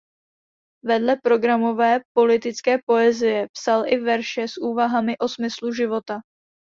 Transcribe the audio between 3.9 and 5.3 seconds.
i verše s úvahami o